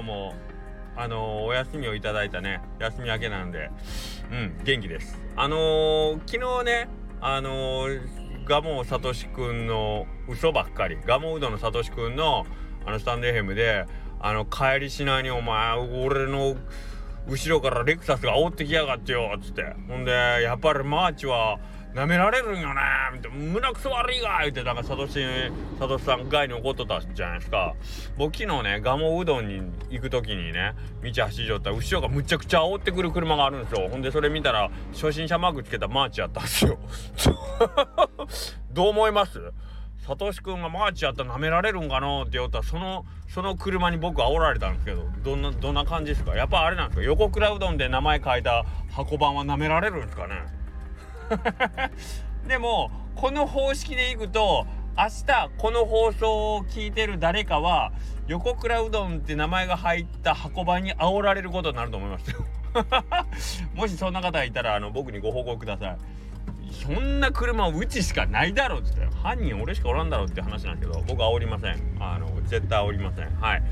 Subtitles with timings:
[0.00, 0.34] 今日も
[0.96, 2.62] あのー、お休みをいただいたね。
[2.78, 3.70] 休み明けなんで。
[4.32, 5.18] うん元気です。
[5.36, 6.88] あのー、昨日ね
[7.20, 8.00] あのー、
[8.46, 10.96] ガモサトシくんの嘘ばっかり。
[11.04, 12.46] ガモうどんのサトシくんの
[12.86, 13.84] あのスタンド FM で
[14.20, 16.56] あの帰りしないにお前俺の
[17.28, 19.74] 後ろからレクサスが煽ってきやがってよっつって。
[19.86, 21.58] ほんでやっぱりマーチは
[21.94, 22.80] 舐められるんよね
[23.12, 23.36] みたいな。
[23.36, 25.24] 胸くそ悪いが言ってなんかサトシ
[25.78, 27.74] サトシさん外に怒っとったじゃないですか。
[28.16, 33.88] 僕昨日ねがもううどんに行く時にね道走りよったら後ろがむちゃくちゃ煽ってくる車があるんですよ。
[33.88, 36.78] ほんでそれ見たら初心者マークつけたマーチやったんですよ。
[38.72, 39.40] どう思います？
[40.06, 46.34] サトシ君がマーチやったら舐められるんかなって言ったらそのその車に僕煽られたんですけどどんなどんな感じですか？
[46.34, 47.04] やっぱあれなんですか？
[47.04, 50.42] 横倉うどんで名前書いた箱バンは舐められるんですかね？
[52.46, 57.92] でもこの方式でいくと明日この放送を聞いてる誰かは
[58.26, 62.44] 横倉うどんって名前が入った箱番に煽られることになると思いますよ。
[63.74, 65.96] もしそんな方がいたらあの僕にご報告ください。
[66.70, 71.96] そんな車うちしかないだろっつって犯人俺しかおらんだろって話なんですけど僕は煽りません。
[71.98, 73.34] あの絶対煽りません。
[73.40, 73.62] はい。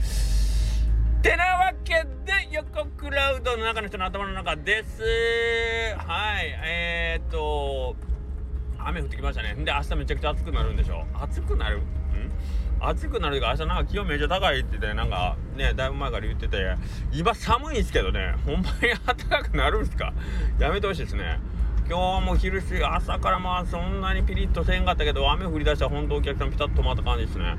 [1.20, 5.02] てなわけで横クラウドの中の人の頭の中です。
[5.98, 7.96] はいえー、っと
[8.78, 9.56] 雨降ってきましたね。
[9.56, 11.78] で明日めちゃくちゃ暑くなるんでしょ暑くなる？
[11.78, 11.82] ん？
[12.80, 16.76] 暑くなるが明日なんか気温めっちゃ高いって言ってなんかねだいぶ前から言ってて
[17.12, 20.12] 今寒いんすけどねほんまに暖かくなるんすか？
[20.60, 21.40] やめてほしいですね。
[21.88, 27.56] 今日も昼過ぎ朝からまあそんなにピリッとせんかったけど雨降り出したら本当お客さんピタッと止まった感じですね。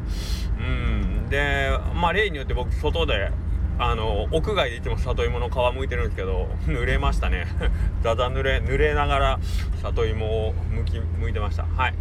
[0.59, 1.29] うん。
[1.29, 3.31] でまあ例によって僕外で
[3.79, 7.47] あの屋外でいつも里芋の皮剥いてるんですけど 濡れましたね。
[8.03, 9.39] だだ濡れ濡れながら
[9.81, 11.65] 里芋を剥き剥いてました。
[11.75, 11.93] はい。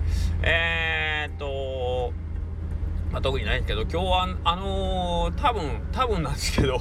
[0.42, 2.12] えー、っと
[3.12, 6.78] まあ、特にないんですけど今日はあのー、多分多分なんですけど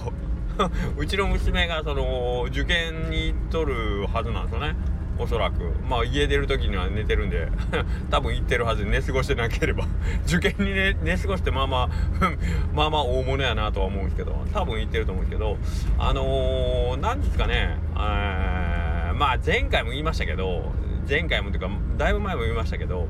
[0.97, 4.75] うちの娘がその受験にとるはずなんですよね。
[5.19, 5.73] おそらく。
[5.89, 7.50] まあ家出る時には寝てるんで。
[8.09, 9.85] 多分行ってるはず寝過ごしてなければ。
[10.28, 11.89] 受験に、ね、寝過ごしてまあまあ
[12.73, 14.45] まあまあ大物やなとは思うんですけど。
[14.53, 15.57] 多分行ってると思うんですけど。
[15.97, 17.78] あの何、ー、ですかね。
[17.95, 20.72] まあ前回も言いましたけど。
[21.09, 23.07] 前回もというかだいぶ前も言いましたけど。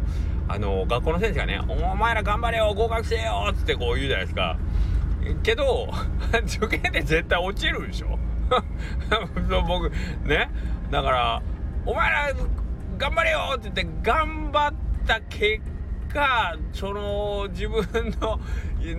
[0.49, 4.57] あのー、学校の先生がね「お前ら頑張れよ合格せよ」っつってこう言うじゃないですか。
[5.43, 5.89] けど
[6.63, 8.17] 受験で絶対落ちるでしょ。
[9.67, 9.91] 僕
[10.25, 10.49] ね。
[10.89, 11.41] だから
[11.87, 12.33] お前ら
[12.97, 15.61] 頑張れよって言って頑張った結
[16.13, 18.41] 果その自分の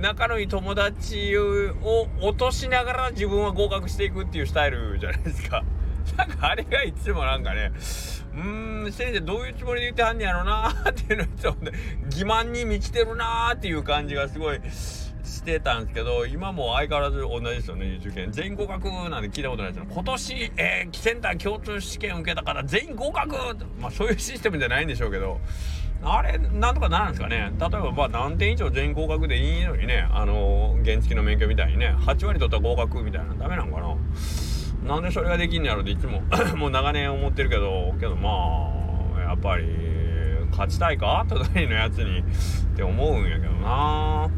[0.01, 5.63] 仲のいい友達を落としながら自分は合格していくっていうスタイルじゃないですか。
[6.17, 7.73] なんかあれがいつもなんかね
[8.35, 11.73] うーん先生どういうつもりで言ってはんねやろなーっていうのいつもね
[12.09, 14.61] 欺瞞に満ちてるなーっていう感じがすごい
[15.29, 18.33] してたんですけど今も相変わらず同じですよね受験。
[18.33, 19.87] 全合格なんて聞いたことないですよ。
[19.91, 23.37] 今年、えー、センター共通試験受けたから全員合格
[23.81, 25.41] まあそういうシステムじゃないんでしょうけど
[26.03, 27.53] あれなんとかなるんですかね。
[27.59, 33.97] 例えばまあ何点以上全員合格でいいのにねあのー、原付の免許みたいにね8割取ったら合格みたいなダメなんかな。
[34.87, 36.23] なんでそれができんのやろっていつも
[36.57, 38.31] もう長年思ってるけどけどま
[39.17, 39.67] あやっぱり
[40.53, 41.27] 勝ちたいか？
[41.29, 42.23] 隣のやつにっ
[42.77, 44.31] て思うんやけどな。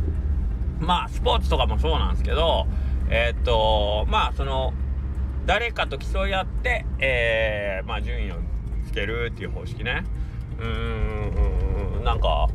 [0.81, 2.67] まあスポーツとかもそうなんですけど
[3.09, 4.73] えー、っとまあその
[5.47, 8.37] 誰かと競い合って、えー、まあ順位を
[8.87, 10.05] つけるっていう方式ね。
[10.59, 12.49] うーんなんか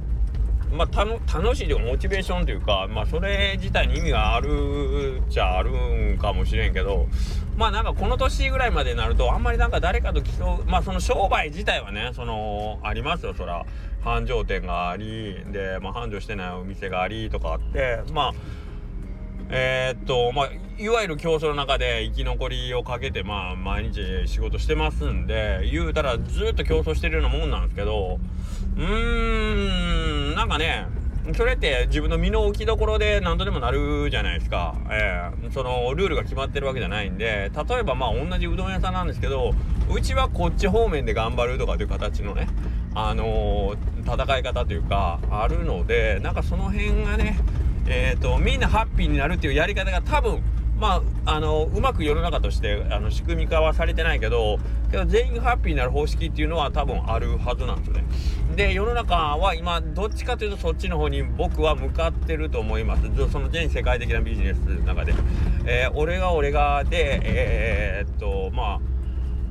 [0.71, 7.07] まあ、楽しいというかモチベーションというか、まあ、それ自体に意味があるっちゃあるんかもしれんけど
[7.57, 13.65] まあなんかこの年ぐらいまでになるとあんまりなんか誰かと競うまあその商売自体はねそのありますよそら。
[14.05, 18.33] 繁盛店がありで、まあ、繁盛してないお店がありとかあってまあ
[19.49, 28.19] えー、っとまあいわゆる競争の中で生き残りをかけてまあ毎日仕事してますんで言うたらずっと競争してるようなもんなんですけど
[28.77, 30.85] うーんなんかね
[31.33, 34.75] それって自分の身の置きどころで何度でもなるじゃないですか。
[34.91, 39.53] えー、そのルールが決まってるわけじゃないんで、例えばまあ同じうどん屋さんなんですけど、
[39.89, 42.47] うちはこっち方面で頑張るとかという形のね、
[42.93, 47.39] あのー、戦い方というか、あるので、なんかその辺がね、
[47.87, 50.43] えっ、ー、と、みんなハッピーになるっていうやり方が多分、
[50.77, 54.59] まあ、あのうまく世の中としてあの仕組み化はされてないけど
[54.91, 58.03] けど全員がハッピーになる方式っていうのは多分あるはずなんですよね。
[58.55, 65.13] で世の中は今どっちかというとそっちの方に僕は向かってると思いますその全世界的なビジネスの中で。
[65.65, 68.79] えー、俺が俺がでえー、っとま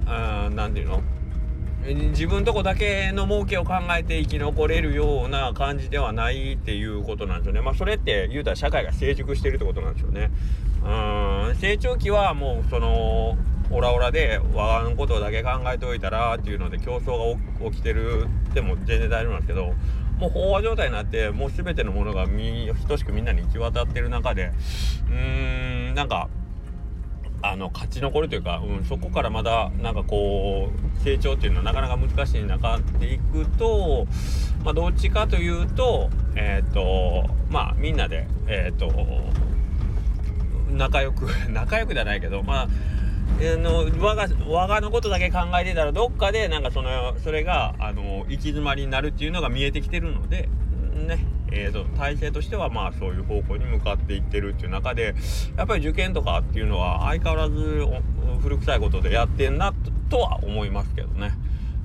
[0.07, 1.03] あ何て言うの？
[1.87, 7.61] 自分とこだけの儲けを考えて生き残れるような感じではないっていうことなんですよね。
[7.61, 10.31] まあそれって言うたら社会が成熟してるってことなんですよね。
[10.85, 11.57] うん。
[11.57, 13.37] 成長期はもうその
[13.71, 19.73] オラオラで我がのことだけ考えておいたらっていうので競争が起きてるでも全然大丈夫なんですけど
[20.19, 22.27] もう飽和状態になってもう全てのものが
[22.89, 24.53] 等しくみんなに行き渡ってる中で
[25.09, 26.29] うーんなんか
[27.43, 34.07] あの勝ち残るというか、うん、そこからまだなんかこう成長っていうのはなかなか難しい中でいくと、
[34.65, 38.87] まあ、どっちかというとえっ、ー、とまあみんなでえっ、ー、と
[40.71, 42.69] 仲良く 仲良くじゃないけどまあ
[43.41, 50.49] あの我が我がのことだけ考えてたらどっかでなんかそのそれがあの行き詰まりになるっていうのが見えてきてるので
[50.95, 55.15] ねえーと、体制としてはまあそういう方向に向かっていってるっていう中で
[55.57, 57.87] やっぱり受験とかっていうのは相変わらず
[58.43, 59.73] 古臭いことでやってんな
[60.11, 61.33] とは思いますけどね。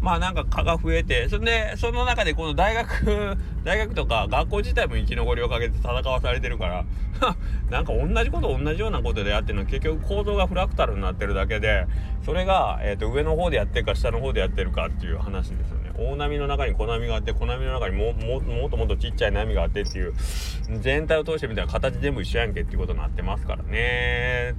[0.02, 6.86] まあなんか蚊が増えて、それで、その中でこの大学、 大学とか学校自体も生き残りをかけて戦わされてるから、
[7.70, 11.86] なんか同じこと同じようなことでやってるの結局構造がフラクタルになってるだけで、
[12.24, 15.92] それが、えー、と上の方でやってるか下の方でやってるかっていう話ですよね。
[15.98, 20.14] 大波の中に小波があって、小波の中にもももっともっとちっちゃい波があってっていう、
[20.80, 24.56] 全体を通してみたら形全部一緒やんけっていうことになってますからね。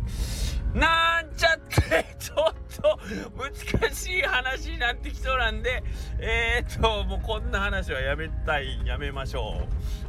[0.75, 2.99] なんちゃってちょっと
[3.37, 5.83] 難しい話になってきそうなんで
[6.21, 9.63] えー、っともうこんな話はやめたいやめましょ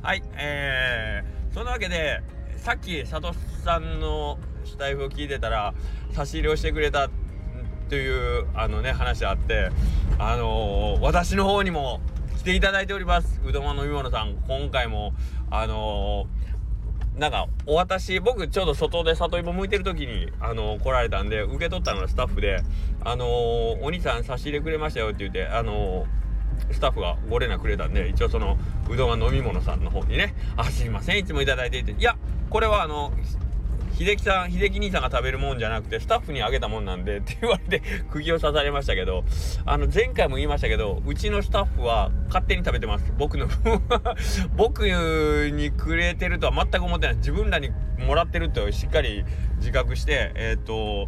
[0.04, 0.06] う。
[0.06, 2.22] はいえー、そんなわけで
[2.58, 5.74] さっき佐藤さんのスタイフを聞いてたら
[6.12, 7.10] 差し入れをしてくれた
[7.90, 9.70] というあのね話あって
[10.20, 12.02] あのー、私の方にも
[12.38, 13.42] 来ていただいております。
[13.44, 15.14] うどんの飲み物さん今回も
[15.50, 16.42] あのー
[17.18, 22.64] なんかお渡し僕ちょうど外で里芋剥いてる時にあの来られたんで受け取ったのがスタッフで
[23.04, 23.26] 「あの、
[23.82, 26.06] お兄さん差し入れくれましたよ」って言ってあの、
[26.72, 28.58] スタッフがご連絡くれたんで一応その
[28.90, 32.16] うどんは飲み物さんの方にね「あすいませんいつも頂いていて」いや
[32.50, 33.12] これはあの
[34.02, 39.24] 秀樹さん秀樹兄さんが食べるもんじゃなくてスタッフにあげたもんなんでって言われて釘を刺されましたけど
[39.64, 43.14] あの前回も言いましたけどうちのスタッフは勝手に食べてます。
[43.20, 43.48] 僕の
[44.58, 47.18] 僕にくれてるとは全く思ってない。
[47.18, 47.70] 自分らに
[48.00, 49.24] もらってるとしっかり
[49.58, 51.08] 自覚してえっ、ー、と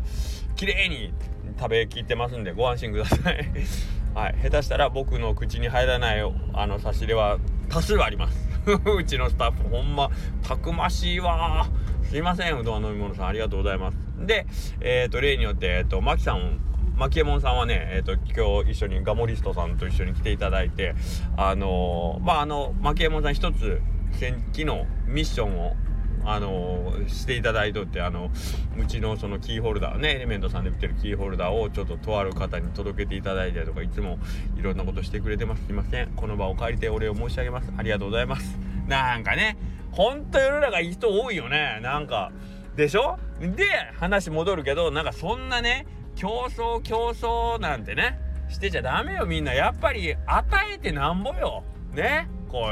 [0.56, 1.14] 綺麗に
[1.58, 3.50] 食べきってますんでご安心ください。
[4.14, 4.36] はい。
[4.44, 6.22] 下手したら僕の口に入らない
[6.54, 8.38] あの差し入れは多数あります。
[8.98, 10.12] うちのスタッフほんま
[10.48, 11.68] たくましいわ
[12.14, 13.98] すいませんうどん飲み物さんありがとうございます。
[14.20, 14.46] で
[14.82, 16.60] えっ、ー、と例によってえっ、ー、とマキさん
[16.96, 20.94] マキエモンさんはね、えーと、今日一緒にガモリストさんと一緒に来ていただいて
[21.36, 23.82] あの、まああのマキエモンさん一つ
[24.12, 24.66] 昨日
[25.08, 25.76] ミッションを
[26.24, 28.30] あの、していただいとってあの
[28.78, 34.20] うちのそのキーホルダーねエレメントさんで売ってるキーホルダーをちょっととある方に届けていただいたりとかいつも
[34.56, 35.66] いろんなことしてくれてます。
[35.66, 36.10] すいません。
[36.10, 37.74] この場を借りてお礼を申し上げます。
[37.76, 38.60] ありがとうございます。
[38.88, 39.58] なんかね
[39.94, 41.80] ほんと世の中いい人多いよね。
[41.82, 42.32] なんか。
[42.76, 43.20] でしょ？
[43.40, 43.66] で
[44.00, 45.86] 話戻るけどなんかそんなね
[46.16, 48.20] 競争競争なんてね
[48.50, 49.28] してちゃダメよ。
[49.28, 49.54] みんな。
[49.54, 51.64] やっぱり与えてなんぼよ。
[51.94, 52.28] ね？
[52.50, 52.72] こ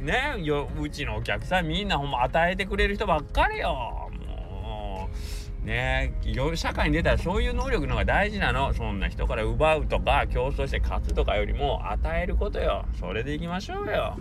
[0.00, 0.36] うね？
[0.44, 4.08] ようちのお客さんみんなほんま与えてくれる人ばっかりよ。
[4.62, 5.08] も
[5.62, 6.12] うね？
[6.54, 8.72] 社会に出たらそういう能力の方が大事なの。
[8.72, 12.84] そんな人から奪うとか競争して勝つとかよりも与えることよ。
[13.00, 14.16] それでいきましょうよ。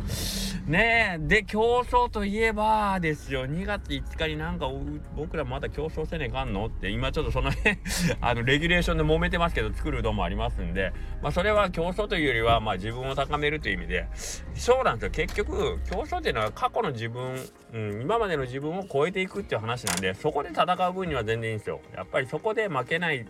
[0.68, 1.28] ねえ。
[1.28, 3.46] で競争といえばですよ。
[3.46, 4.70] 2月5日になんか
[5.16, 6.68] 僕らまだ競争せねえかんの？
[6.68, 7.82] って今ちょっとそのね
[8.22, 10.94] あのレギュレーションで揉めてますけど作るうどんもありますんで。
[11.22, 14.08] まあそれは競争というよりはまあ自分を高めるという意味で。
[14.54, 15.12] そうなんですよ。
[15.12, 17.36] 結局競争っていうのは過去の自分、
[17.74, 21.82] うん、今までの自分を超えていくっていう話なんでそこで戦う分には全然いいんですよ。
[21.94, 23.26] やっぱりそこで負けない、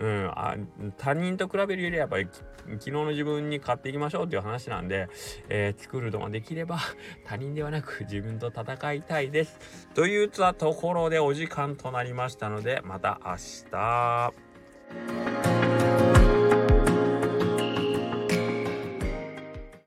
[0.00, 0.56] うん、あ
[0.98, 2.26] 他人と比べるよりやっぱり
[2.66, 5.08] 昨日の自分に勝っていきましょうっていう話なんで、
[5.48, 6.80] えー、作るのができればれば
[7.24, 9.88] 他人ではなく 自分と戦いたいです。
[9.94, 13.36] というところでお時間となりましたので、また明
[13.70, 16.03] 日。